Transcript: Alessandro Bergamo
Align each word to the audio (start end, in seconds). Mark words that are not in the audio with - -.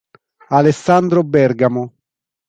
Alessandro 0.49 1.21
Bergamo 1.21 1.93